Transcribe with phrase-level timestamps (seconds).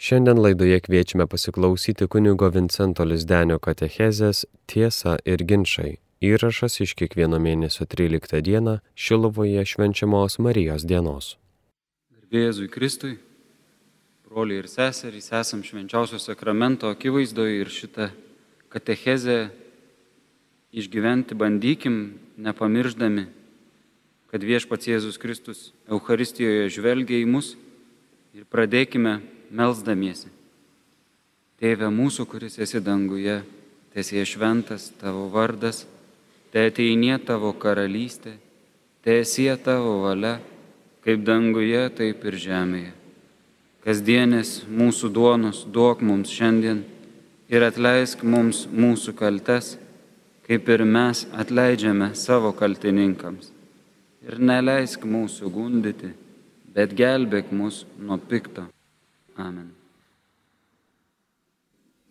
[0.00, 5.98] Šiandien laidoje kviečiame pasiklausyti kunigo Vincento Lizdenio katechezės Tiesa ir ginčiai.
[6.24, 11.34] Įrašas iš kiekvieno mėnesio 13 dieną Šilovoje švenčiamos Marijos dienos.
[12.16, 13.18] Garbėjėzui Kristui,
[14.24, 18.06] broliai ir seserys, esam švenčiausio sakramento akivaizdoje ir šitą
[18.72, 19.50] katechezę
[20.72, 21.98] išgyventi bandykim,
[22.40, 23.26] nepamirždami,
[24.32, 25.60] kad viešpats Jėzus Kristus
[25.92, 27.52] Euharistijoje žvelgia į mus
[28.32, 29.18] ir pradėkime
[29.50, 30.30] melzdamiesi.
[31.60, 33.42] Tėve mūsų, kuris esi danguje,
[33.92, 35.84] tiesie šventas tavo vardas,
[36.52, 38.36] te ateinie tavo karalystė,
[39.04, 40.38] tiesie tavo valia,
[41.04, 42.94] kaip danguje, taip ir žemėje.
[43.84, 46.82] Kasdienės mūsų duonos duok mums šiandien
[47.48, 49.74] ir atleisk mums mūsų kaltes,
[50.44, 53.48] kaip ir mes atleidžiame savo kaltininkams.
[54.20, 56.12] Ir neleisk mūsų gundyti,
[56.74, 58.66] bet gelbėk mus nuo pikto.
[59.40, 59.70] Amen.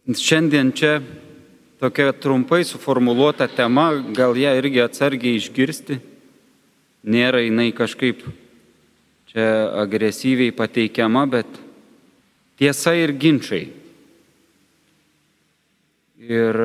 [0.09, 0.97] Šiandien čia
[1.79, 5.99] tokia trumpai suformuoluota tema, gal ją irgi atsargiai išgirsti.
[7.05, 8.23] Nėra jinai kažkaip
[9.29, 9.45] čia
[9.83, 11.61] agresyviai pateikiama, bet
[12.57, 13.69] tiesa ir ginčiai.
[16.19, 16.59] Ir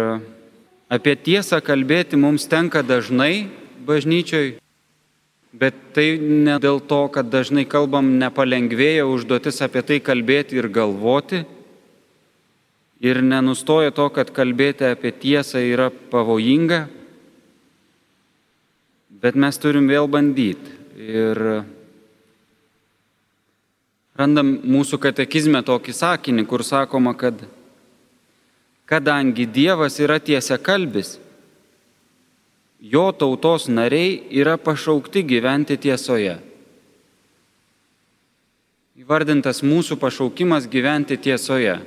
[0.88, 3.46] apie tiesą kalbėti mums tenka dažnai
[3.84, 4.56] bažnyčioj,
[5.54, 11.44] Bet tai ne dėl to, kad dažnai kalbam nepalengvėja užduotis apie tai kalbėti ir galvoti.
[13.04, 16.84] Ir nenustoja to, kad kalbėti apie tiesą yra pavojinga.
[19.22, 20.74] Bet mes turim vėl bandyti.
[20.98, 21.38] Ir
[24.18, 27.46] randam mūsų katekizme tokį sakinį, kur sakoma, kad
[28.90, 31.16] kadangi Dievas yra tiesia kalbis,
[32.84, 36.36] jo tautos nariai yra pašaukti gyventi tiesoje.
[39.00, 41.78] Įvardintas mūsų pašaukimas gyventi tiesoje.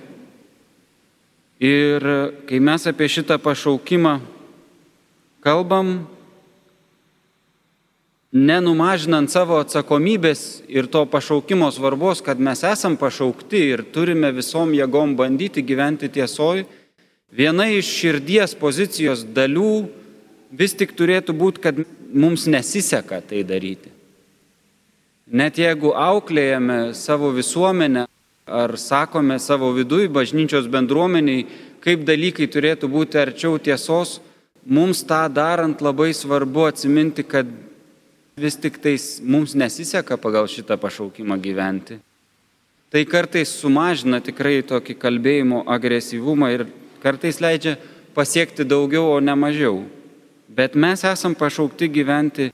[1.61, 2.03] Ir
[2.49, 4.17] kai mes apie šitą pašaukimą
[5.45, 6.07] kalbam,
[8.33, 15.13] nenumažinant savo atsakomybės ir to pašaukimo svarbos, kad mes esam pašaukti ir turime visom jėgom
[15.17, 16.65] bandyti gyventi tiesoj,
[17.31, 19.87] viena iš širdies pozicijos dalių
[20.51, 21.79] vis tik turėtų būti, kad
[22.13, 23.91] mums nesiseka tai daryti.
[25.27, 28.05] Net jeigu auklėjame savo visuomenę
[28.47, 31.45] ar sakome savo viduje bažnyčios bendruomeniai,
[31.83, 34.21] kaip dalykai turėtų būti arčiau tiesos,
[34.63, 37.47] mums tą darant labai svarbu atsiminti, kad
[38.39, 41.99] vis tik tais mums nesiseka pagal šitą pašaukimą gyventi.
[42.87, 46.67] Tai kartais sumažina tikrai tokį kalbėjimo agresyvumą ir
[47.03, 47.75] kartais leidžia
[48.15, 49.83] pasiekti daugiau, o ne mažiau.
[50.47, 52.51] Bet mes esam pašaukti gyventi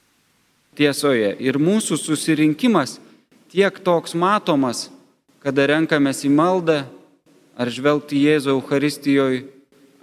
[0.77, 1.35] tiesoje.
[1.39, 2.97] Ir mūsų susirinkimas
[3.53, 4.87] tiek toks matomas,
[5.43, 6.83] kada renkamės į maldą,
[7.53, 9.43] ar žvelgti Jėzų Euharistijoje,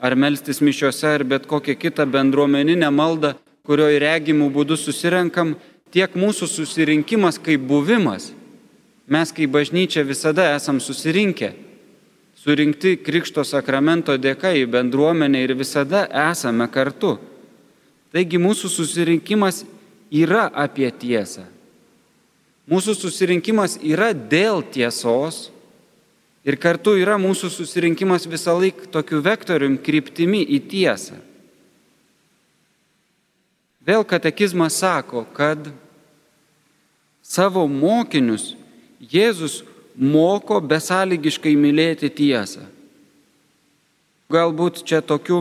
[0.00, 3.34] ar melstis mišiuose, ar bet kokią kitą bendruomeninę maldą,
[3.66, 5.56] kurioje regimų būdų susirenkam,
[5.90, 8.30] tiek mūsų susirinkimas kaip buvimas.
[9.10, 11.50] Mes kaip bažnyčia visada esam susirinkę,
[12.38, 17.18] surinkti Krikšto sakramento dėka į bendruomenę ir visada esame kartu.
[18.10, 19.62] Taigi mūsų susirinkimas
[20.10, 21.44] yra apie tiesą.
[22.70, 25.48] Mūsų susirinkimas yra dėl tiesos
[26.46, 31.18] ir kartu yra mūsų susirinkimas visą laiką tokiu vektorium kryptimi į tiesą.
[33.86, 35.70] Vėl katekizmas sako, kad
[37.22, 38.54] savo mokinius
[39.00, 39.62] Jėzus
[39.96, 42.66] moko besąlygiškai mylėti tiesą.
[44.30, 45.40] Galbūt čia tokių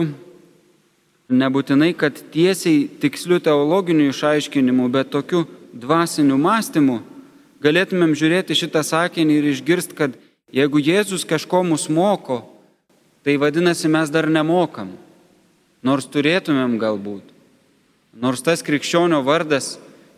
[1.30, 7.00] nebūtinai, kad tiesiai tikslių teologinių išaiškinimų, bet tokiu dvasiniu mąstymu
[7.62, 10.16] galėtumėm žiūrėti šitą sakinį ir išgirst, kad
[10.52, 12.42] jeigu Jėzus kažko mus moko,
[13.24, 14.94] tai vadinasi mes dar nemokam,
[15.84, 17.24] nors turėtumėm galbūt.
[18.20, 19.76] Nors tas krikščionio vardas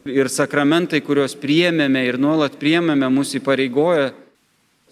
[0.09, 4.13] ir sakramentai, kuriuos priėmėme ir nuolat priėmėme, mus įpareigoja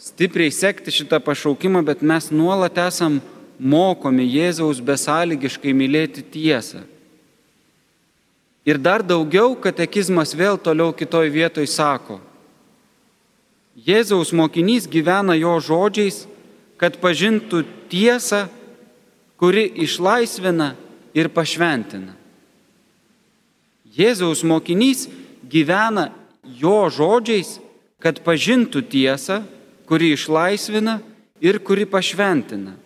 [0.00, 3.20] stipriai sekti šitą pašaukimą, bet mes nuolat esam
[3.60, 6.80] mokomi Jėzaus besąlygiškai mylėti tiesą.
[8.64, 12.20] Ir dar daugiau katekizmas vėl toliau kitoj vietoj sako,
[13.80, 16.26] Jėzaus mokinys gyvena jo žodžiais,
[16.76, 18.48] kad pažintų tiesą,
[19.40, 20.74] kuri išlaisvina
[21.16, 22.12] ir pašventina.
[23.96, 25.06] Jėzaus mokinys
[25.48, 26.10] gyvena
[26.44, 27.56] jo žodžiais,
[28.00, 29.40] kad pažintų tiesą,
[29.88, 31.00] kuri išlaisvina
[31.40, 32.76] ir kuri pašventina.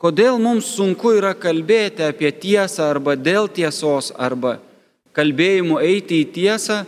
[0.00, 4.56] Kodėl mums sunku yra kalbėti apie tiesą arba dėl tiesos arba
[5.12, 6.78] kalbėjimu eiti į tiesą?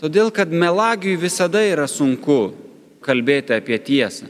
[0.00, 2.54] Todėl, kad melagiui visada yra sunku.
[3.02, 4.28] kalbėti apie tiesą.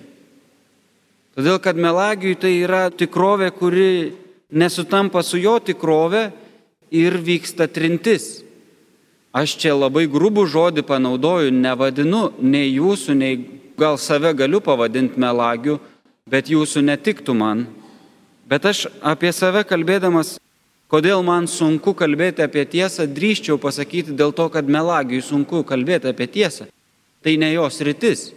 [1.37, 4.13] Todėl, kad melagiui tai yra tikrovė, kuri
[4.49, 6.31] nesutampa su jo tikrove
[6.91, 8.43] ir vyksta trintis.
[9.33, 13.39] Aš čia labai grubų žodį panaudoju, nevadinu nei jūsų, nei
[13.81, 15.79] gal save galiu pavadinti melagiu,
[16.29, 17.65] bet jūsų netiktų man.
[18.53, 20.35] Bet aš apie save kalbėdamas,
[20.93, 26.29] kodėl man sunku kalbėti apie tiesą, drįščiau pasakyti dėl to, kad melagiui sunku kalbėti apie
[26.29, 26.69] tiesą.
[27.25, 28.29] Tai ne jos rytis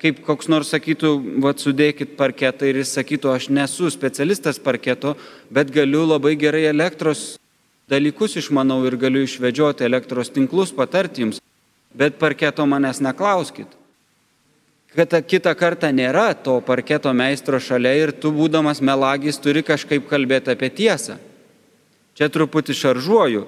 [0.00, 1.12] kaip koks nors sakytų,
[1.42, 5.14] va, sudėkit parketą ir jis sakytų, aš nesu specialistas parketo,
[5.50, 7.36] bet galiu labai gerai elektros
[7.90, 11.40] dalykus išmanau ir galiu išvedžioti elektros tinklus, patarti jums,
[11.96, 13.68] bet parketo manęs neklauskit.
[14.96, 20.54] Kad kitą kartą nėra to parketo meistro šalia ir tu būdamas melagis turi kažkaip kalbėti
[20.54, 21.18] apie tiesą.
[22.16, 23.42] Čia truputį šaržuoju,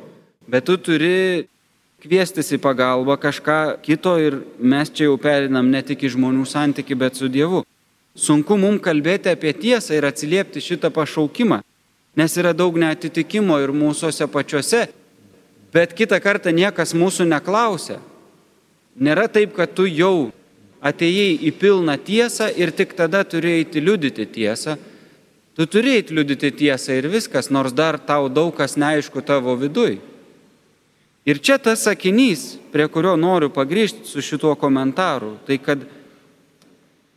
[0.44, 1.48] bet tu turi
[2.04, 6.92] kviestis į pagalbą kažką kito ir mes čia jau perinam ne tik į žmonių santyki,
[6.92, 7.64] bet su Dievu.
[8.12, 11.62] Sunku mums kalbėti apie tiesą ir atsiliepti šitą pašaukimą,
[12.18, 14.84] nes yra daug netitikimo ir mūsųse pačiuose,
[15.72, 18.02] bet kitą kartą niekas mūsų neklausia.
[19.00, 20.28] Nėra taip, kad tu jau
[20.84, 24.76] atėjai į pilną tiesą ir tik tada turi eiti liudyti tiesą.
[25.58, 29.98] Tu turi eiti liudyti tiesą ir viskas, nors dar tau daug kas neaišku tavo viduje.
[31.26, 35.82] Ir čia tas sakinys, prie kurio noriu pagrįžti su šituo komentaru, tai kad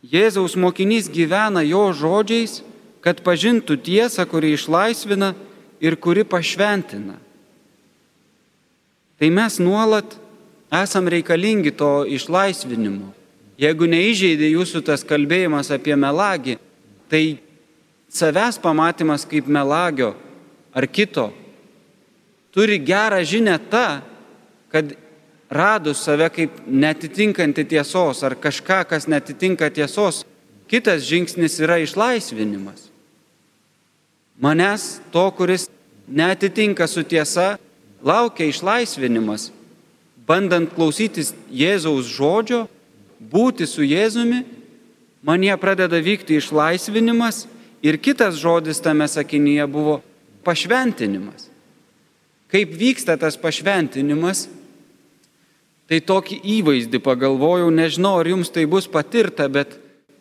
[0.02, 2.58] Jėzaus mokinys gyvena jo žodžiais,
[3.00, 5.32] kad pažintų tiesą, kuri išlaisvina
[5.80, 7.14] ir kuri pašventina.
[9.22, 10.18] Tai mes nuolat
[10.74, 13.12] esam reikalingi to išlaisvinimo.
[13.60, 16.56] Jeigu neįžeidė jūsų tas kalbėjimas apie melagį,
[17.10, 17.38] tai
[18.12, 20.14] savęs pamatymas kaip melagio
[20.72, 21.30] ar kito
[22.52, 24.00] turi gerą žinę tą,
[24.68, 24.92] kad
[25.50, 30.22] radus save kaip netitinkantį tiesos ar kažką, kas netitinka tiesos,
[30.68, 32.88] kitas žingsnis yra išlaisvinimas.
[34.40, 35.68] Manęs to, kuris
[36.08, 37.56] netitinka su tiesa,
[38.04, 39.50] laukia išlaisvinimas,
[40.26, 42.66] bandant klausytis Jėzaus žodžio,
[43.30, 44.42] būti su Jėzumi,
[45.22, 47.46] man jie pradeda vykti išlaisvinimas
[47.82, 50.00] ir kitas žodis tame sakinyje buvo
[50.46, 51.48] pašventinimas.
[52.52, 54.48] Kaip vyksta tas pašventinimas?
[55.88, 59.74] Tai tokį įvaizdį pagalvojau, nežinau, ar jums tai bus patirta, bet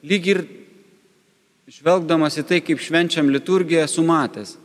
[0.04, 0.42] lyg ir
[1.72, 4.58] žvelgdamas į tai, kaip švenčiam liturgiją, esu matęs.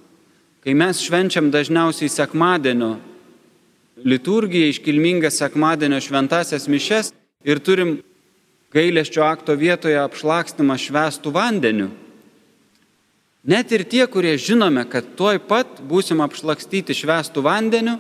[0.65, 2.97] Kai mes švenčiam dažniausiai sekmadienio
[4.03, 7.13] liturgiją, iškilmingą sekmadienio šventasias mišes
[7.47, 8.01] ir turim
[8.75, 11.91] gailesčio akto vietoje apšlakstimą švestų vandeniu.
[13.47, 17.95] Net ir tie, kurie žinome, kad tuoj pat būsim apšlakstyti švestų vandeniu,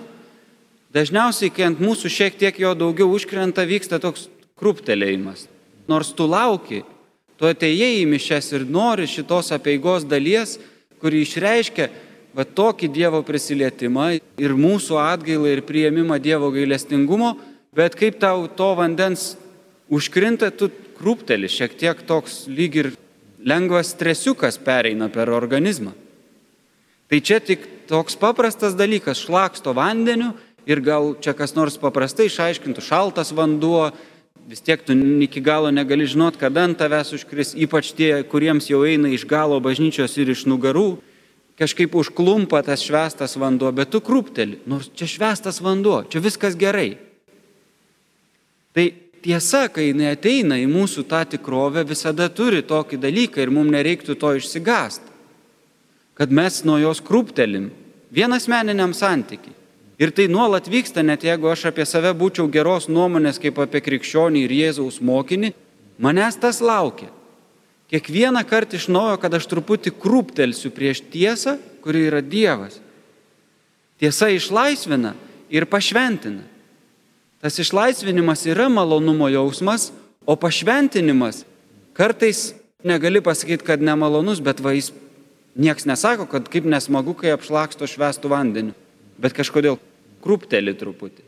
[0.90, 4.26] dažniausiai, kai ant mūsų šiek tiek jo daugiau užkrenta, vyksta toks
[4.58, 5.46] krūptelėjimas.
[5.86, 6.82] Nors tu lauki,
[7.38, 10.56] tu atėjai į mišes ir nori šitos apieigos dalies,
[10.98, 11.90] kuri išreiškia
[12.36, 14.08] va tokį Dievo prisilietimą
[14.42, 17.36] ir mūsų atgailą ir prieimimą Dievo gailestingumo,
[17.76, 19.36] bet kaip tau to vandens
[19.92, 22.90] užkrinta, tu krūpteli šiek tiek toks lyg ir
[23.46, 25.92] lengvas stresiukas pereina per organizmą.
[27.06, 30.34] Tai čia tik toks paprastas dalykas- šlaksto vandeniu
[30.66, 33.92] ir gal čia kas nors paprastai išaiškintų šaltas vanduo,
[34.48, 34.92] vis tiek tu
[35.22, 39.60] iki galo negali žinot, kada ant tavęs užkris, ypač tie, kuriems jau eina iš galo
[39.60, 40.98] bažnyčios ir iš nugarų,
[41.58, 46.98] kažkaip užklumpa tas švestas vanduo, bet tu krūpteli, nors čia švestas vanduo, čia viskas gerai.
[48.74, 48.92] Tai
[49.24, 54.16] tiesa, kai jinai ateina į mūsų tą tikrovę, visada turi tokį dalyką ir mums nereiktų
[54.20, 55.12] to išsigąsti.
[56.16, 57.70] Kad mes nuo jos krūptelim
[58.10, 59.54] vienas meniniam santykiai.
[59.96, 64.42] Ir tai nuolat vyksta, net jeigu aš apie save būčiau geros nuomonės kaip apie krikščionį
[64.44, 65.54] ir Jėzaus mokinį,
[65.96, 67.08] manęs tas laukia.
[67.88, 72.80] Kiekvieną kartą iš naujo, kad aš truputį krūptelsiu prieš tiesą, kuri yra Dievas.
[73.96, 75.14] Tiesa išlaisvina
[75.48, 76.42] ir pašventina.
[77.40, 79.90] Tas išlaisvinimas yra malonumo jausmas,
[80.26, 81.44] o pašventinimas
[81.96, 84.92] kartais negali pasakyti, kad nemalonus, bet va jis
[85.56, 88.74] nieks nesako, kad kaip nesmagu, kai apšlaksto švestų vandeniu,
[89.18, 89.78] bet kažkodėl
[90.24, 91.24] krūpteli truputį.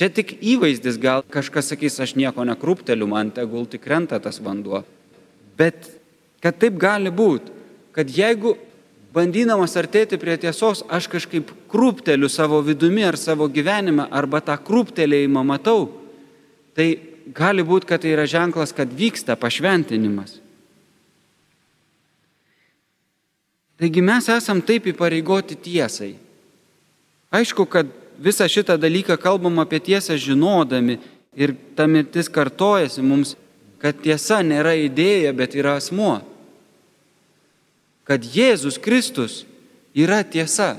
[0.00, 4.82] Čia tik įvaizdis, gal kažkas sakys, aš nieko nekrūpteliu, man tegul tik krenta tas vanduo.
[5.58, 5.90] Bet
[6.40, 7.52] kad taip gali būti,
[7.92, 8.54] kad jeigu
[9.12, 15.44] bandydamas artėti prie tiesos, aš kažkaip krūpteliu savo vidumi ar savo gyvenime, arba tą krūptelėjimą
[15.46, 15.88] matau,
[16.74, 16.92] tai
[17.34, 20.38] gali būti, kad tai yra ženklas, kad vyksta pašventinimas.
[23.80, 26.12] Taigi mes esam taip įpareigoti tiesai.
[27.32, 27.88] Aišku, kad
[28.20, 30.98] visą šitą dalyką kalbam apie tiesą žinodami
[31.32, 33.36] ir ta mirtis kartojasi mums,
[33.80, 36.18] kad tiesa nėra idėja, bet yra asmuo.
[38.04, 39.44] Kad Jėzus Kristus
[39.96, 40.74] yra tiesa.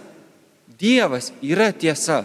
[0.82, 2.24] Dievas yra tiesa.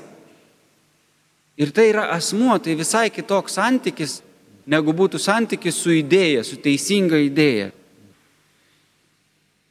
[1.57, 4.21] Ir tai yra asmuo, tai visai kitoks santykis,
[4.69, 7.71] negu būtų santykis su idėja, su teisinga idėja.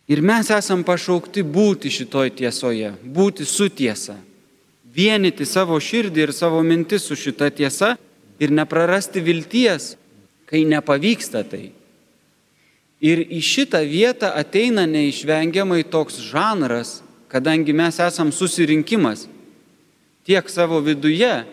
[0.05, 4.19] Ir mes esam pašaukti būti šitoj tiesoje, būti su tiesa.
[4.95, 7.95] Vienyti savo širdį ir savo mintis su šita tiesa
[8.39, 9.95] ir neprarasti vilties,
[10.45, 11.71] kai nepavyksta tai.
[13.01, 17.01] Ir į šitą vietą ateina neišvengiamai toks žanras,
[17.31, 19.27] kadangi mes esam susirinkimas
[20.25, 21.45] tiek savo viduje,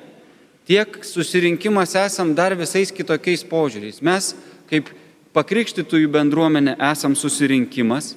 [0.67, 4.00] tiek susirinkimas esam dar visais kitokiais požiūriais.
[4.00, 4.33] Mes
[4.71, 4.88] kaip
[5.37, 8.14] pakrikštytųjų bendruomenė esam susirinkimas,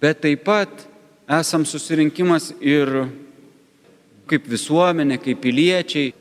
[0.00, 0.84] bet taip pat
[1.40, 3.06] esam susirinkimas ir
[4.28, 6.12] kaip visuomenė, kaip piliečiai,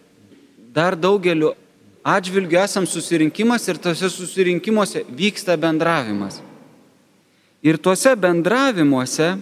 [0.75, 1.53] dar daugeliu
[2.03, 6.41] atžvilgiu esam susirinkimas ir tose susirinkimuose vyksta bendravimas.
[7.63, 9.37] Ir tuose bendravimuose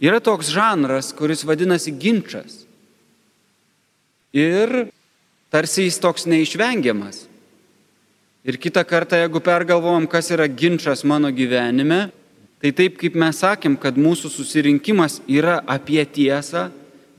[0.00, 2.62] yra toks žanras, kuris vadinasi ginčas.
[4.32, 4.88] Ir
[5.52, 7.26] tarsi jis toks neišvengiamas.
[8.40, 12.08] Ir kitą kartą, jeigu pergalvojam, kas yra ginčas mano gyvenime,
[12.60, 16.70] tai taip kaip mes sakėm, kad mūsų susirinkimas yra apie tiesą,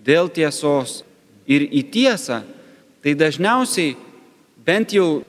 [0.01, 1.03] dėl tiesos
[1.45, 2.41] ir į tiesą,
[3.05, 3.93] tai dažniausiai
[4.65, 5.21] bent jau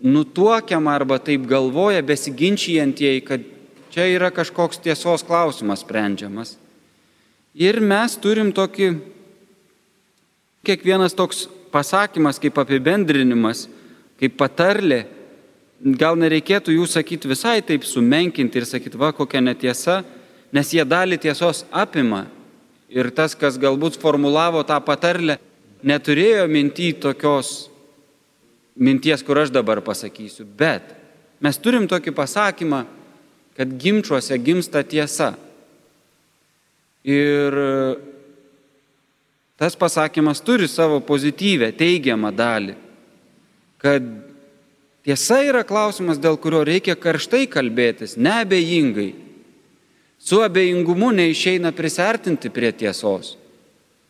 [0.00, 3.44] nutuokiam arba taip galvoja besiginčijantieji, kad
[3.92, 6.56] čia yra kažkoks tiesos klausimas sprendžiamas.
[7.58, 8.92] Ir mes turim tokį,
[10.66, 13.66] kiekvienas toks pasakymas kaip apibendrinimas,
[14.20, 15.04] kaip patarlė,
[15.98, 20.02] gal nereikėtų jų sakyti visai taip sumenkinti ir sakyti, va kokia netiesa,
[20.52, 22.26] nes jie dalį tiesos apima.
[22.88, 25.36] Ir tas, kas galbūt formulavo tą patarlę,
[25.84, 27.68] neturėjo minty tokios
[28.78, 30.94] minties, kur aš dabar pasakysiu, bet
[31.44, 32.84] mes turim tokį pasakymą,
[33.58, 35.32] kad gimčiuose gimsta tiesa.
[37.02, 37.56] Ir
[39.58, 42.76] tas pasakymas turi savo pozityvę, teigiamą dalį,
[43.82, 44.06] kad
[45.02, 49.10] tiesa yra klausimas, dėl kurio reikia karštai kalbėtis, neabejingai.
[50.22, 53.34] Su abejingumu neišeina prisertinti prie tiesos.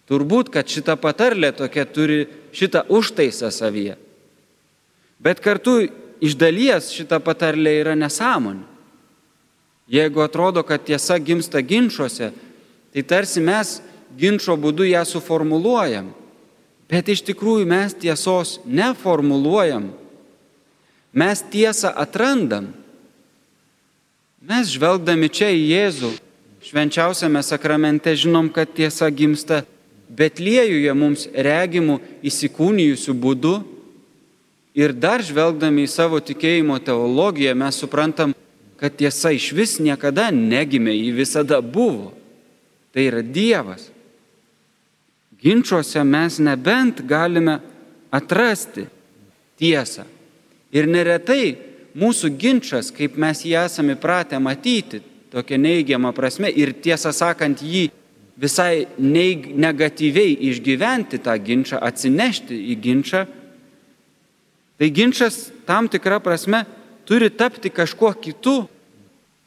[0.08, 3.96] Turbūt, kad šita patarlė tokia turi šitą užtaisą savyje.
[5.20, 5.86] Bet kartu
[6.20, 8.77] iš dalies šita patarlė yra nesąmonė.
[9.88, 12.32] Jeigu atrodo, kad tiesa gimsta ginčiuose,
[12.92, 13.78] tai tarsi mes
[14.18, 16.10] ginčio būdu ją suformuluojam.
[16.88, 19.90] Bet iš tikrųjų mes tiesos neformuluojam.
[21.12, 22.70] Mes tiesą atrandam.
[24.44, 26.12] Mes žvelgdami čia į Jėzų,
[26.68, 29.64] švenčiausiame sakramente žinom, kad tiesa gimsta
[30.08, 33.56] Betliejuje mums regimų įsikūnijusių būdų
[34.78, 38.30] Ir dar žvelgdami į savo tikėjimo teologiją mes suprantam,
[38.78, 42.12] kad tiesa iš vis niekada negimė, ji visada buvo.
[42.94, 43.88] Tai yra Dievas.
[45.38, 47.58] Ginčiuose mes nebent galime
[48.10, 48.86] atrasti
[49.58, 50.06] tiesą.
[50.74, 51.56] Ir neretai
[51.98, 57.88] mūsų ginčas, kaip mes jį esame įpratę matyti, tokia neigiama prasme ir tiesą sakant jį
[58.38, 63.26] visai negatyviai išgyventi tą ginčą, atsinešti į ginčą,
[64.78, 66.62] Tai ginčas tam tikrą prasme
[67.08, 68.66] turi tapti kažkuo kitu,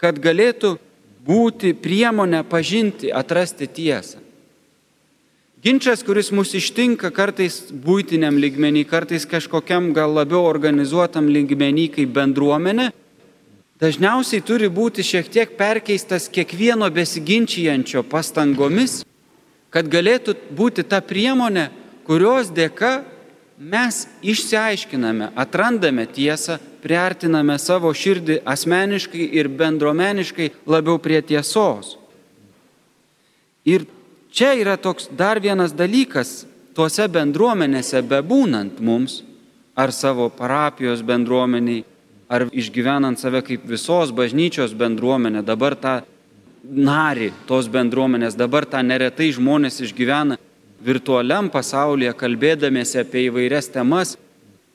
[0.02, 0.80] kad galėtų
[1.22, 4.18] būti priemonė pažinti, atrasti tiesą.
[5.62, 12.88] Ginčas, kuris mus ištinka kartais būtiniam lygmenį, kartais kažkokiam gal labiau organizuotam lygmenį kaip bendruomenė,
[13.78, 19.04] dažniausiai turi būti šiek tiek perkeistas kiekvieno besiginčijančio pastangomis,
[19.70, 21.70] kad galėtų būti ta priemonė,
[22.10, 23.04] kurios dėka
[23.62, 31.94] mes išsiaiškiname, atrandame tiesą, priartiname savo širdį asmeniškai ir bendruomeniškai labiau prie tiesos.
[33.62, 33.86] Ir
[34.34, 39.22] čia yra toks dar vienas dalykas, tuose bendruomenėse bebūnant mums,
[39.78, 41.86] ar savo parapijos bendruomeniai,
[42.32, 46.00] ar išgyvenant save kaip visos bažnyčios bendruomenė, dabar tą
[46.66, 50.40] narį tos bendruomenės, dabar tą neretai žmonės išgyvena
[50.82, 54.16] virtualiam pasaulyje, kalbėdamėsi apie įvairias temas,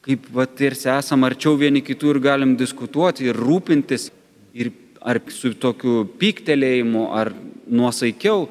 [0.07, 4.11] kaip va, tarsi esam arčiau vieni kitų ir galim diskutuoti ir rūpintis,
[4.55, 4.71] ir
[5.03, 7.33] ar su tokiu pyktelėjimu, ar
[7.67, 8.47] nuosaikiau.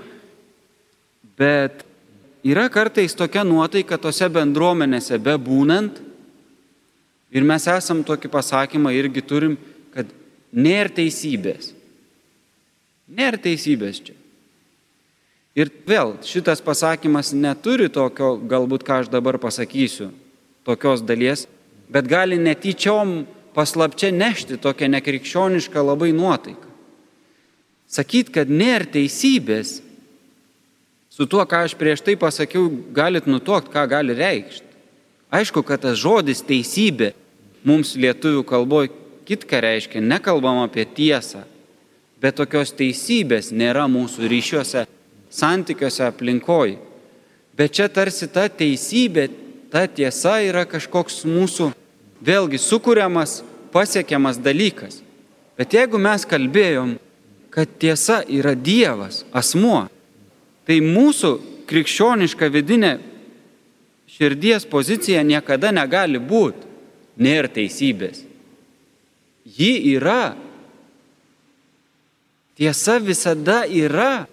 [1.40, 1.84] Bet
[2.48, 6.04] yra kartais tokia nuotaika tose bendruomenėse bebūnant,
[7.36, 9.58] ir mes esam tokį pasakymą irgi turim,
[9.96, 10.12] kad
[10.56, 11.74] nėra teisybės.
[13.16, 14.16] Nėra teisybės čia.
[15.56, 20.10] Ir vėl šitas pasakymas neturi tokio, galbūt ką aš dabar pasakysiu,
[20.68, 21.46] tokios dalies,
[21.88, 23.22] bet gali netyčiom
[23.56, 26.74] paslapčia nešti tokią nekrikščionišką labai nuotaiką.
[27.88, 29.78] Sakyt, kad nėra teisybės,
[31.08, 34.68] su tuo, ką aš prieš tai pasakiau, galit nutuokti, ką gali reikšti.
[35.32, 37.14] Aišku, kad tas žodis teisybė
[37.64, 38.92] mums lietuvių kalboje
[39.26, 41.46] kitką reiškia, nekalbam apie tiesą,
[42.20, 44.84] bet tokios teisybės nėra mūsų ryšiuose
[45.32, 46.76] santykiuose aplinkoj.
[47.56, 49.30] Bet čia tarsi ta teisybė,
[49.72, 51.72] ta tiesa yra kažkoks mūsų
[52.26, 53.42] vėlgi sukūriamas,
[53.72, 55.02] pasiekiamas dalykas.
[55.56, 56.96] Bet jeigu mes kalbėjom,
[57.50, 59.86] kad tiesa yra Dievas, asmuo,
[60.68, 61.32] tai mūsų
[61.70, 62.98] krikščioniška vidinė
[64.12, 66.68] širdies pozicija niekada negali būti
[67.20, 68.24] nėra teisybės.
[69.46, 70.36] Ji yra.
[72.56, 74.26] Tiesa visada yra.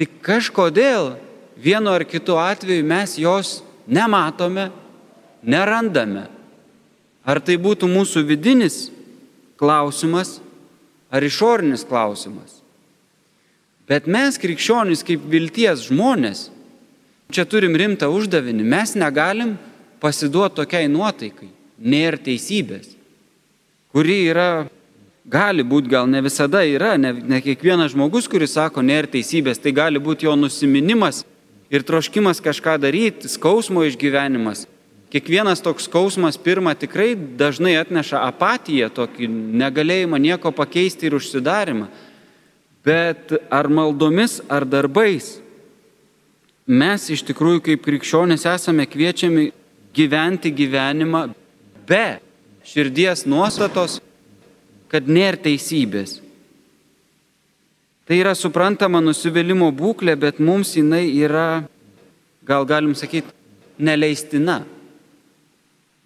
[0.00, 1.14] Tik kažkodėl
[1.60, 4.70] vienu ar kitu atveju mes jos nematome,
[5.42, 6.26] nerandame.
[7.24, 8.88] Ar tai būtų mūsų vidinis
[9.60, 10.40] klausimas,
[11.08, 12.60] ar išorinis klausimas.
[13.88, 16.48] Bet mes, krikščionys, kaip vilties žmonės,
[17.32, 18.64] čia turim rimtą uždavinį.
[18.64, 19.54] Mes negalim
[20.02, 21.50] pasiduoti tokiai nuotaikai.
[21.84, 22.92] Nėra teisybės,
[23.92, 24.66] kuri yra
[25.24, 29.72] gali būti, gal ne visada yra, ne, ne kiekvienas žmogus, kuris sako, nėra teisybės, tai
[29.72, 31.24] gali būti jo nusiminimas
[31.72, 34.66] ir troškimas kažką daryti, skausmo išgyvenimas.
[35.14, 39.28] Kiekvienas toks skausmas pirmą tikrai dažnai atneša apatiją, tokį
[39.62, 41.86] negalėjimą nieko pakeisti ir užsidarimą.
[42.84, 45.38] Bet ar maldomis, ar darbais
[46.66, 49.52] mes iš tikrųjų kaip krikščionys esame kviečiami
[49.94, 51.28] gyventi gyvenimą
[51.86, 52.18] be
[52.66, 54.00] širdies nuostatos,
[54.94, 56.20] kad nėra teisybės.
[58.06, 61.64] Tai yra suprantama nusivylimų būklė, bet mums jinai yra,
[62.46, 63.32] gal galim sakyti,
[63.80, 64.60] neleistina.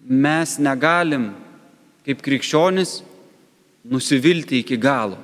[0.08, 1.32] Mes negalim,
[2.06, 3.02] kaip krikščionis,
[3.84, 5.18] nusivilti iki galo.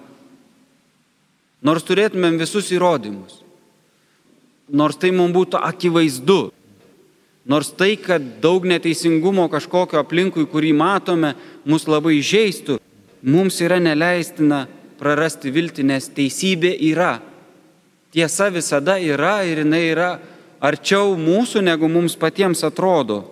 [1.65, 3.41] Nors turėtumėm visus įrodymus.
[4.69, 6.41] Nors tai mums būtų akivaizdu.
[7.49, 11.33] Nors tai, kad daug neteisingumo kažkokio aplinkui, kurį matome,
[11.65, 12.79] mus labai žaistų,
[13.25, 14.65] mums yra neleistina
[15.01, 17.19] prarasti viltį, nes teisybė yra.
[18.15, 20.11] Tiesa visada yra ir jinai yra
[20.63, 23.25] arčiau mūsų, negu mums patiems atrodo.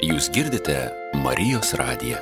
[0.00, 0.76] Jūs girdite
[1.16, 2.20] Marijos radiją.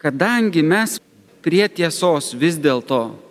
[0.00, 0.96] Kadangi mes
[1.44, 3.29] prie tiesos vis dėlto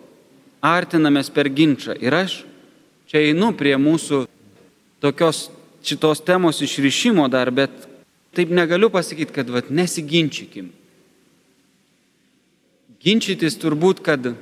[0.60, 1.96] artinamės per ginčą.
[2.00, 2.42] Ir aš
[3.10, 4.26] čia einu prie mūsų
[5.00, 5.48] tokios
[5.82, 7.72] šitos temos išrišimo dar, bet
[8.36, 10.70] taip negaliu pasakyti, kad vat, nesiginčykim.
[13.00, 14.34] Ginčytis turbūt, kad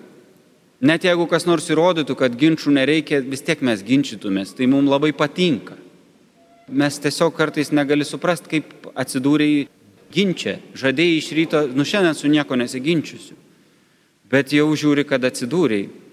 [0.82, 5.12] net jeigu kas nors įrodytų, kad ginčių nereikia, vis tiek mes ginčytumės, tai mums labai
[5.14, 5.78] patinka.
[6.68, 9.68] Mes tiesiog kartais negali suprasti, kaip atsidūrėjai
[10.12, 10.58] ginčia.
[10.76, 13.38] Žadėjai iš ryto, nu šiandien su nieko nesiginčiusiu.
[14.28, 16.07] Bet jau žiūri, kad atsidūrėjai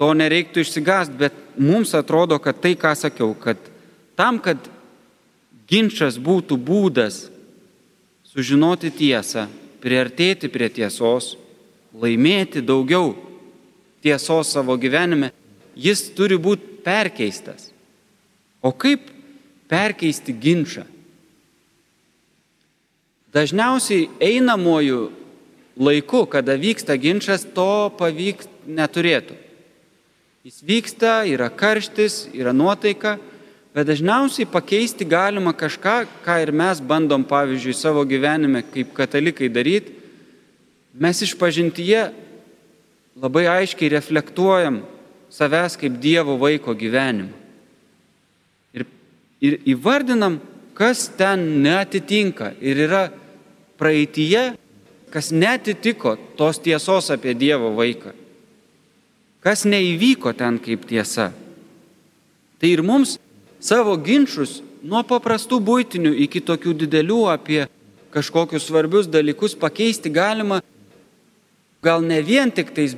[0.00, 3.60] to nereiktų išsigąsti, bet mums atrodo, kad tai, ką sakiau, kad
[4.16, 4.56] tam, kad
[5.68, 7.26] ginčas būtų būdas
[8.30, 9.44] sužinoti tiesą,
[9.84, 11.34] priartėti prie tiesos,
[11.92, 13.12] laimėti daugiau
[14.00, 15.34] tiesos savo gyvenime,
[15.76, 17.68] jis turi būti perkeistas.
[18.64, 19.04] O kaip
[19.68, 20.86] perkeisti ginčą?
[23.36, 25.04] Dažniausiai einamuoju
[25.76, 29.39] laiku, kada vyksta ginčas, to pavykti neturėtų.
[30.40, 33.18] Jis vyksta, yra karštis, yra nuotaika,
[33.76, 39.92] bet dažniausiai pakeisti galima kažką, ką ir mes bandom, pavyzdžiui, savo gyvenime kaip katalikai daryti.
[40.96, 42.06] Mes iš pažintyje
[43.20, 44.78] labai aiškiai reflektuojam
[45.28, 47.36] savęs kaip Dievo vaiko gyvenimą.
[48.72, 48.86] Ir,
[49.44, 50.38] ir įvardinam,
[50.72, 53.02] kas ten netitinka ir yra
[53.76, 54.54] praeitie,
[55.12, 58.16] kas netitiko tos tiesos apie Dievo vaiką
[59.44, 61.30] kas neįvyko ten kaip tiesa.
[62.60, 63.16] Tai ir mums
[63.60, 67.64] savo ginčius nuo paprastų būtinių iki tokių didelių apie
[68.12, 70.60] kažkokius svarbius dalykus pakeisti galima
[71.82, 72.96] gal ne vien tik tais,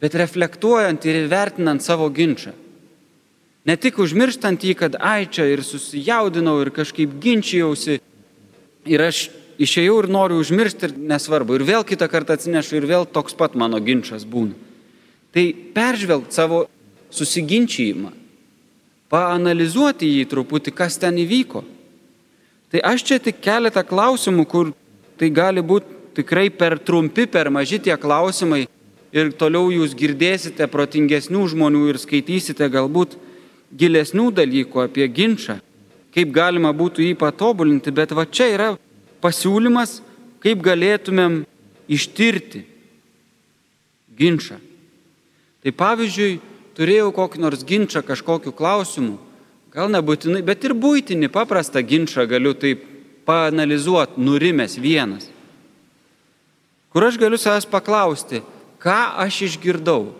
[0.00, 2.52] bet reflektuojant ir įvertinant savo ginčą.
[3.64, 8.00] Ne tik užmirštant jį, kad ai čia ir susijaudinau ir kažkaip ginčijausi
[8.90, 9.28] ir aš
[9.62, 11.60] išėjau ir noriu užmiršti ir nesvarbu.
[11.60, 14.71] Ir vėl kitą kartą atsinešu ir vėl toks pat mano ginčas būna.
[15.32, 16.66] Tai peržvelgti savo
[17.12, 18.12] susiginčijimą,
[19.12, 21.62] paanalizuoti jį truputį, kas ten įvyko.
[22.72, 24.72] Tai aš čia tik keletą klausimų, kur
[25.20, 28.64] tai gali būti tikrai per trumpi, per maži tie klausimai
[29.12, 33.18] ir toliau jūs girdėsite protingesnių žmonių ir skaitysite galbūt
[33.76, 35.58] gilesnių dalykų apie ginčą,
[36.12, 38.68] kaip galima būtų jį patobulinti, bet va čia yra
[39.24, 40.00] pasiūlymas,
[40.44, 41.42] kaip galėtumėm
[41.92, 42.64] ištirti
[44.16, 44.60] ginčą.
[45.62, 46.40] Tai pavyzdžiui,
[46.76, 49.18] turėjau kokį nors ginčą kažkokiu klausimu,
[49.72, 52.82] Gal nebūtinai, bet ir būtinį paprastą ginčą galiu taip
[53.24, 55.30] paanalizuoti, nurimęs vienas.
[56.92, 58.42] Kur aš galiu savęs paklausti,
[58.82, 60.10] ką aš išgirdau.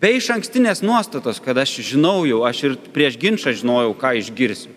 [0.00, 4.72] Be iš ankstinės nuostatos, kad aš žinau jau, aš ir prieš ginčą žinojau, ką išgirsiu.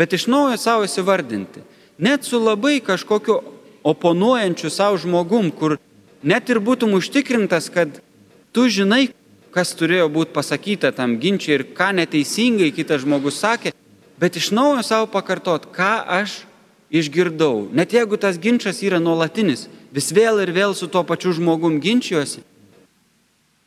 [0.00, 1.60] Bet iš naujo savo įsivardinti.
[2.00, 3.42] Net su labai kažkokiu
[3.84, 5.76] oponuojančiu savo žmogum, kur
[6.24, 8.00] net ir būtum užtikrintas, kad
[8.52, 9.10] tu žinai,
[9.54, 13.72] kas turėjo būti pasakyta tam ginčiai ir ką neteisingai kitas žmogus sakė,
[14.20, 16.42] bet iš naujo savo pakartot, ką aš
[16.90, 17.68] išgirdau.
[17.72, 22.44] Net jeigu tas ginčas yra nuolatinis, vis vėl ir vėl su tuo pačiu žmogum ginčiuosi,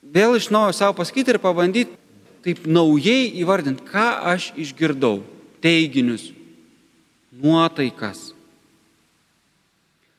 [0.04, 2.00] vėl iš naujo savo pasakyti ir pabandyti
[2.43, 5.22] taip naujai įvardinti, ką aš išgirdau.
[5.63, 6.34] Teiginius,
[7.32, 8.34] nuotaikas.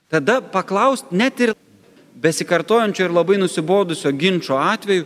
[0.09, 1.53] Tada paklausti net ir
[2.25, 5.05] besikartojančio ir labai nusibodusio ginčio atveju,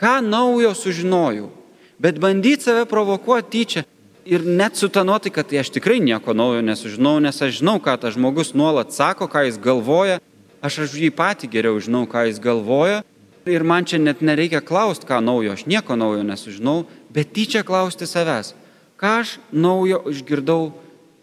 [0.00, 1.50] ką naujo sužinojau,
[1.98, 3.84] bet bandyti save provokuoti tyčia
[4.24, 7.96] ir net su ta nuotaika, tai aš tikrai nieko naujo nesužinau, nes aš žinau, ką
[8.00, 10.18] tas žmogus nuolat sako, ką jis galvoja,
[10.62, 13.02] aš aš jį patį geriau žinau, ką jis galvoja
[13.48, 18.08] ir man čia net nereikia klausti, ką naujo, aš nieko naujo nesužinau, bet tyčia klausti
[18.08, 18.54] savęs,
[19.00, 20.72] ką aš naujo išgirdau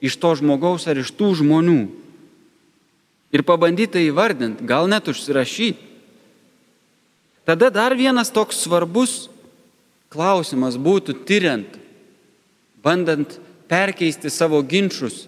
[0.01, 1.81] iš to žmogaus ar iš tų žmonių.
[3.37, 5.85] Ir pabandyti tai įvardinti, gal net užsirašyti.
[7.45, 9.27] Tada dar vienas toks svarbus
[10.11, 11.77] klausimas būtų tyriant,
[12.83, 13.37] bandant
[13.69, 15.27] perkeisti savo ginčius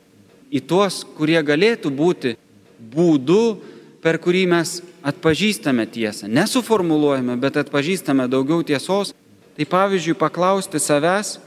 [0.49, 2.33] į tuos, kurie galėtų būti
[2.79, 3.59] būdu,
[4.01, 6.27] per kurį mes atpažįstame tiesą.
[6.31, 9.13] Nesuformuluojame, bet atpažįstame daugiau tiesos.
[9.59, 11.37] Tai pavyzdžiui, paklausti savęs,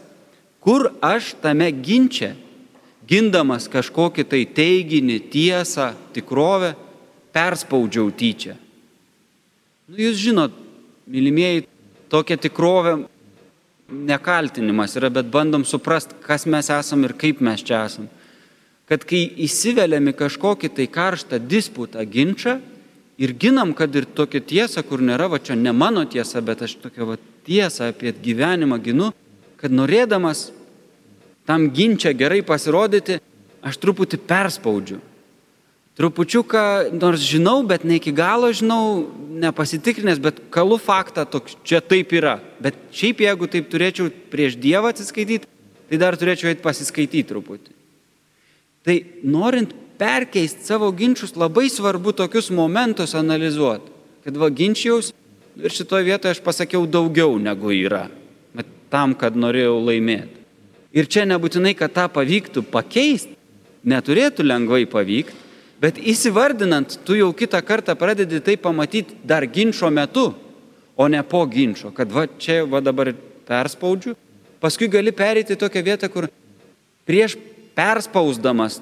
[0.61, 2.35] kur aš tame ginčia,
[3.13, 6.73] gindamas kažkokį tai teiginį, tiesą, tikrovę,
[7.33, 8.57] perspaudžiau tyčia.
[9.89, 10.55] Nu, jūs žinot,
[11.11, 11.67] mylimieji,
[12.13, 13.03] tokia tikrovė
[13.93, 18.09] nekaltinimas yra, bet bandom suprasti, kas mes esam ir kaip mes čia esam.
[18.89, 22.59] Kad kai įsiveliam į kažkokį tai karštą disputą, ginčą
[23.21, 26.79] ir ginam, kad ir tokia tiesa, kur nėra, va čia ne mano tiesa, bet aš
[26.83, 29.13] tokią va tiesą apie gyvenimą ginu,
[29.61, 30.51] kad norėdamas
[31.49, 33.21] tam ginčia gerai pasirodyti,
[33.63, 35.01] aš truputį perspaudžiu
[35.97, 39.05] trupučiuką, nors žinau, bet ne iki galo žinau,
[39.43, 42.39] nepasitikrinęs, bet kalu faktą, toks, čia taip yra.
[42.65, 45.49] Bet šiaip jeigu taip turėčiau prieš Dievą atsiskaityti,
[45.91, 47.77] tai dar turėčiau eiti pasiskaityti truputį.
[48.83, 53.93] Tai norint perkeisti savo ginčius, labai svarbu tokius momentus analizuoti.
[54.25, 55.13] Kad va ginčiaus
[55.61, 58.07] ir šitoje vietoje aš pasakiau daugiau negu yra.
[58.57, 60.42] Bet tam, kad norėjau laimėti.
[60.93, 63.37] Ir čia nebūtinai, kad tą pavyktų pakeisti,
[63.89, 65.43] neturėtų lengvai pavykti,
[65.83, 70.29] Bet įsivardinant, tu jau kitą kartą pradedi tai pamatyti dar ginčio metu,
[70.95, 73.11] o ne po ginčio, kad va čia va dabar
[73.49, 74.15] perspaudžiu.
[74.63, 76.29] Paskui gali pereiti tokią vietą, kur
[77.09, 77.35] prieš
[77.75, 78.79] perspausdamas,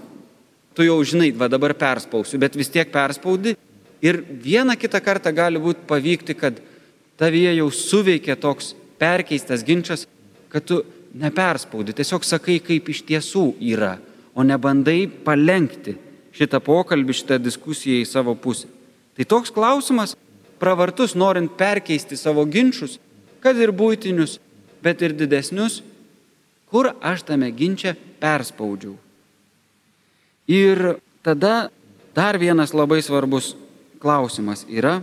[0.77, 3.57] tu jau žinai, va dabar perspausiu, bet vis tiek perspaudi.
[4.05, 6.61] Ir vieną kitą kartą gali būti pavykti, kad
[7.21, 10.05] tavyje jau suveikia toks perkeistas ginčas,
[10.53, 10.83] kad tu
[11.15, 13.97] neperspaudi, tiesiog sakai, kaip iš tiesų yra,
[14.35, 15.97] o ne bandai palengti
[16.37, 18.71] šitą pokalbį, šitą diskusiją į savo pusę.
[19.17, 20.15] Tai toks klausimas
[20.61, 22.99] pravartus, norint perkeisti savo ginčius,
[23.41, 24.39] kad ir būtinius,
[24.85, 25.81] bet ir didesnius,
[26.71, 28.95] kur aš tame ginčia perspaudžiau.
[30.51, 31.71] Ir tada
[32.15, 33.55] dar vienas labai svarbus
[34.01, 35.01] klausimas yra,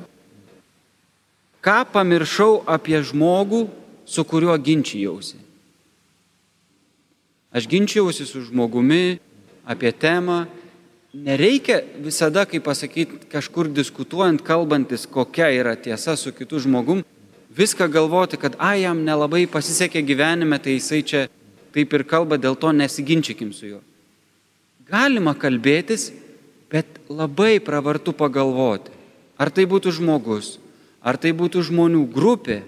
[1.63, 3.67] ką pamiršau apie žmogų,
[4.07, 5.46] su kuriuo ginčijausi.
[7.57, 9.17] Aš ginčijausi su žmogumi
[9.65, 10.45] apie temą.
[11.13, 17.01] Nereikia visada, kaip pasakyti, kažkur diskutuojant, kalbantis, kokia yra tiesa su kitu žmogum,
[17.49, 21.23] viską galvoti, kad, a, jam nelabai pasisekė gyvenime, tai jisai čia
[21.73, 23.81] taip ir kalba, dėl to nesiginčykim su juo.
[24.85, 26.11] Galima kalbėtis,
[26.69, 28.93] bet labai pravartu pagalvoti,
[29.41, 30.59] ar tai būtų žmogus,
[31.01, 32.61] ar tai būtų žmonių grupė,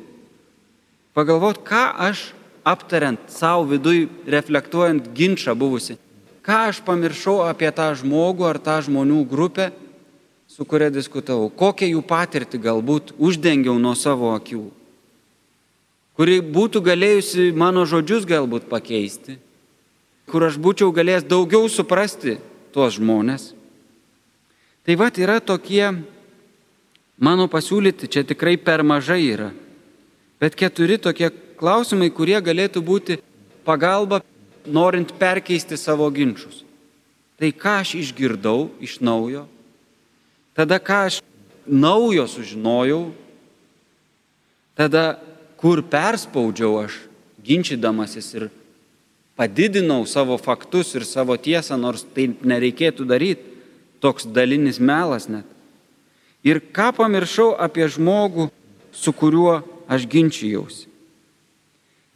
[1.14, 2.32] pagalvoti, ką aš
[2.72, 5.98] aptariant savo vidui, reflektuojant ginčą buvusi,
[6.46, 9.70] ką aš pamiršau apie tą žmogų ar tą žmonių grupę,
[10.50, 14.64] su kuria diskutavau, kokią jų patirtį galbūt uždengiau nuo savo akių,
[16.18, 19.38] kuri būtų galėjusi mano žodžius galbūt pakeisti,
[20.30, 22.38] kur aš būčiau galėjęs daugiau suprasti
[22.74, 23.54] tuos žmonės.
[24.86, 25.86] Tai vad yra tokie
[27.22, 29.52] mano pasiūlyti, čia tikrai per mažai yra,
[30.42, 31.30] bet keturi tokie
[31.60, 33.20] klausimai, kurie galėtų būti
[33.68, 34.22] pagalba
[34.66, 36.64] norint perkeisti savo ginčius.
[37.40, 39.46] Tai ką aš išgirdau iš naujo,
[40.56, 41.22] tada ką aš
[41.68, 43.12] naujo sužinojau,
[44.76, 45.20] tada
[45.60, 46.98] kur perspaudžiau aš,
[47.44, 48.50] ginčydamasis ir
[49.40, 53.48] padidinau savo faktus ir savo tiesą, nors tai nereikėtų daryti,
[54.04, 55.48] toks dalinis melas net.
[56.44, 58.50] Ir ką pamiršau apie žmogų,
[58.92, 60.88] su kuriuo aš ginčijausi.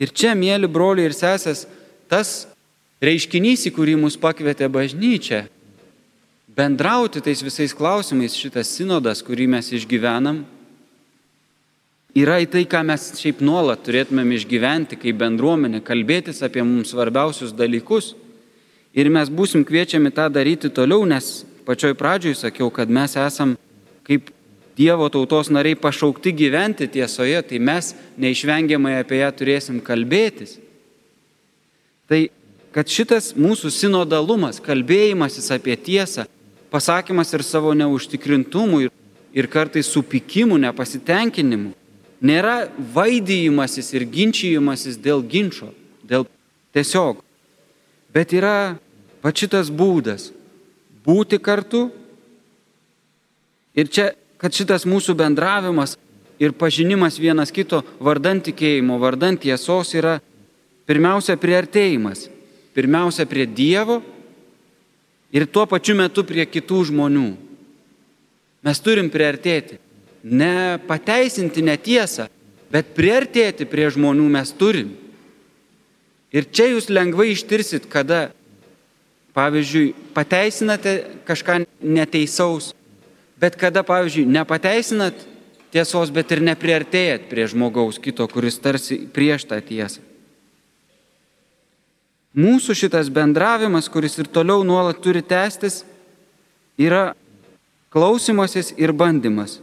[0.01, 1.67] Ir čia, mėly broliai ir sesės,
[2.10, 2.47] tas
[3.03, 5.45] reiškinys, į kurį mus pakvietė bažnyčia,
[6.53, 10.43] bendrauti tais visais klausimais, šitas sinodas, kurį mes išgyvenam,
[12.17, 17.56] yra į tai, ką mes šiaip nuolat turėtumėm išgyventi kaip bendruomenė, kalbėtis apie mums svarbiausius
[17.58, 18.13] dalykus.
[18.93, 23.56] Ir mes būsim kviečiami tą daryti toliau, nes pačioj pradžioj sakiau, kad mes esam
[24.06, 24.29] kaip
[24.73, 30.55] Dievo tautos nariai pašaukti gyventi tiesoje, tai mes neišvengiamai apie ją turėsim kalbėtis.
[32.09, 32.25] Tai
[32.73, 36.25] kad šitas mūsų sinodalumas, kalbėjimasis apie tiesą,
[36.73, 38.93] pasakymas ir savo neužtikrintumų ir,
[39.38, 41.75] ir kartais supikimų, nepasitenkinimu,
[42.23, 45.69] nėra vaidyjimasis ir ginčijimasis dėl ginčio,
[46.01, 46.25] dėl
[46.73, 47.21] tiesiog,
[48.15, 48.79] bet yra
[49.21, 50.31] pat šitas būdas
[51.05, 51.89] būti kartu.
[53.73, 54.12] Ir čia,
[54.43, 55.95] kad šitas mūsų bendravimas
[56.43, 60.17] ir pažinimas vienas kito vardant tikėjimo, vardant tiesos yra
[60.89, 62.25] pirmiausia priartėjimas,
[62.75, 64.01] pirmiausia prie Dievo
[65.32, 67.29] ir tuo pačiu metu prie kitų žmonių.
[68.67, 69.79] Mes turim priartėti.
[70.23, 72.27] Ne pateisinti netiesą,
[72.71, 74.91] bet priartėti prie žmonių mes turim.
[76.36, 78.34] Ir čia jūs lengvai ištirsit, kada,
[79.36, 80.95] pavyzdžiui, pateisinate
[81.27, 82.71] kažką neteisaus,
[83.43, 85.25] bet kada, pavyzdžiui, nepateisinat
[85.75, 89.99] tiesos, bet ir nepriartėjat prie žmogaus kito, kuris tarsi prieš tą tiesą.
[92.34, 95.84] Mūsų šitas bendravimas, kuris ir toliau nuolat turi tęstis,
[96.79, 97.12] yra
[97.93, 99.60] klausimasis ir bandymas.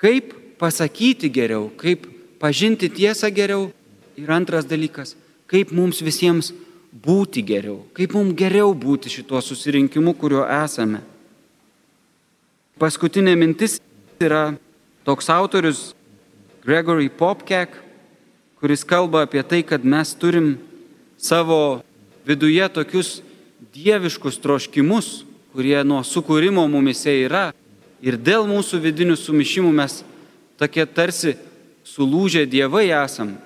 [0.00, 2.08] Kaip pasakyti geriau, kaip
[2.40, 3.70] pažinti tiesą geriau.
[4.16, 5.12] Ir antras dalykas,
[5.44, 6.54] kaip mums visiems
[6.88, 11.02] būti geriau, kaip mums geriau būti šituo susirinkimu, kuriuo esame.
[12.76, 13.78] Paskutinė mintis
[14.20, 14.50] yra
[15.08, 15.78] toks autorius
[16.60, 17.72] Gregory Popkek,
[18.60, 20.58] kuris kalba apie tai, kad mes turim
[21.16, 21.80] savo
[22.28, 23.22] viduje tokius
[23.72, 25.24] dieviškus troškimus,
[25.56, 27.46] kurie nuo sukūrimo mumise yra
[28.04, 30.02] ir dėl mūsų vidinių sumišimų mes
[30.60, 31.38] tokie tarsi
[31.88, 33.38] sulūžę dievai esam.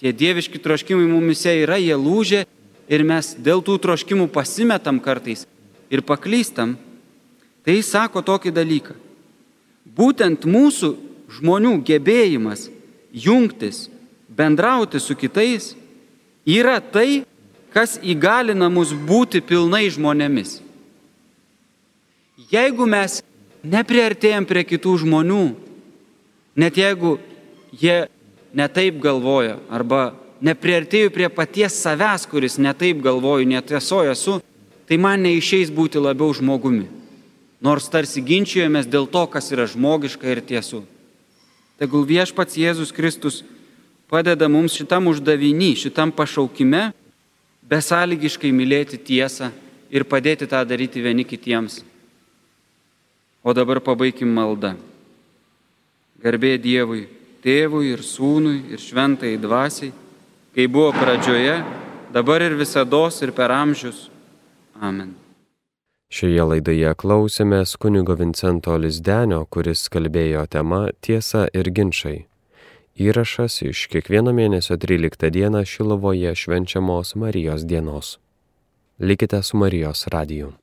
[0.00, 2.46] Tie dieviški troškimai mumise yra, jie lūžė
[2.88, 5.44] ir mes dėl tų troškimų pasimetam kartais
[5.92, 6.78] ir paklystam.
[7.68, 8.94] Tai jis sako tokį dalyką.
[9.92, 10.88] Būtent mūsų
[11.36, 12.62] žmonių gebėjimas
[13.12, 13.90] jungtis,
[14.32, 15.74] bendrauti su kitais
[16.48, 17.26] yra tai,
[17.76, 20.62] kas įgalina mus būti pilnai žmonėmis.
[22.48, 23.20] Jeigu mes
[23.60, 25.44] nepriartėjom prie kitų žmonių,
[26.56, 27.18] net jeigu
[27.76, 28.06] jie
[28.56, 34.38] netaip galvoja, arba nepriartėjau prie paties savęs, kuris netaip galvoju, netiesoju esu,
[34.88, 36.96] tai man neišeis būti labiau žmogumi.
[37.60, 40.84] Nors tarsi ginčijomės dėl to, kas yra žmogiška ir tiesu.
[41.78, 43.42] Tegul viešpats Jėzus Kristus
[44.10, 46.88] padeda mums šitam uždavinį, šitam pašaukime
[47.68, 49.50] besąlygiškai mylėti tiesą
[49.90, 51.82] ir padėti tą daryti vieni kitiems.
[53.42, 54.74] O dabar pabaigim maldą.
[56.18, 57.06] Garbė Dievui,
[57.42, 59.92] Tėvui ir Sūnui ir Šventai Dvasiai,
[60.54, 61.60] kai buvo pradžioje,
[62.14, 64.08] dabar ir visada ir per amžius.
[64.82, 65.27] Amen.
[66.08, 72.22] Šioje laidoje klausėmės kunigo Vincento Lizdenio, kuris kalbėjo tema Tiesa ir ginčiai.
[72.96, 78.16] Įrašas iš kiekvieno mėnesio 13 dieną Šilovoje švenčiamos Marijos dienos.
[78.98, 80.54] Likite su Marijos radiju.